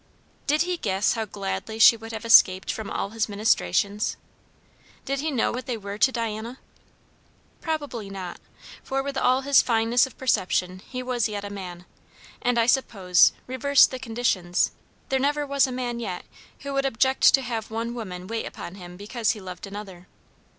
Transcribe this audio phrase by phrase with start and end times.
[0.47, 4.17] Did he guess how gladly she would have escaped from all his ministrations?
[5.05, 6.57] did he knew what they were to Diana?
[7.61, 8.39] Probably not;
[8.81, 11.85] for with all his fineness of perception he was yet a man;
[12.41, 14.71] and I suppose, reverse the conditions,
[15.09, 16.25] there never was a man yet
[16.61, 20.07] who would object to have one woman wait upon him because he loved another.